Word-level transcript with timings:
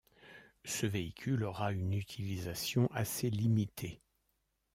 Ce 0.65 0.87
véhicule 0.87 1.43
aura 1.43 1.71
une 1.73 1.93
utilisation 1.93 2.89
assez 2.91 3.29
limitée. 3.29 4.01